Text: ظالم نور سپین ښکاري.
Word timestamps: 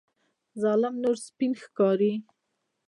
ظالم 0.61 0.95
نور 1.03 1.15
سپین 1.27 1.51
ښکاري. 1.63 2.13